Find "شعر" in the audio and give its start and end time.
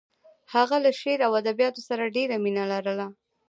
0.99-1.19